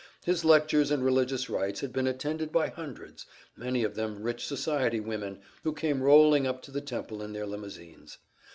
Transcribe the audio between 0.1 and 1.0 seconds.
His lectures